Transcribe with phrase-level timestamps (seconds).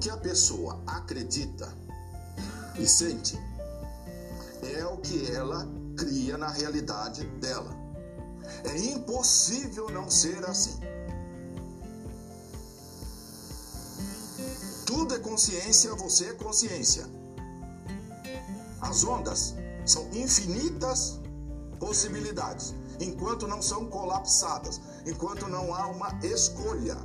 [0.00, 1.68] que a pessoa acredita
[2.78, 3.38] e sente
[4.62, 7.70] é o que ela cria na realidade dela.
[8.64, 10.80] É impossível não ser assim.
[14.86, 17.06] Tudo é consciência, você é consciência.
[18.80, 21.20] As ondas são infinitas
[21.78, 26.96] possibilidades, enquanto não são colapsadas, enquanto não há uma escolha.